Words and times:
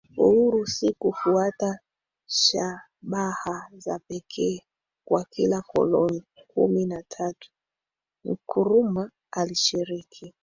uhuru 0.25 0.67
si 0.67 0.93
kufuata 0.93 1.79
shabaha 2.27 3.69
za 3.77 3.99
pekee 3.99 4.61
kwa 5.05 5.25
kila 5.29 5.61
koloni 5.61 6.23
Kumi 6.47 6.85
na 6.85 7.03
tatu 7.03 7.49
Nkrumah 8.25 9.11
alishiriki 9.31 10.33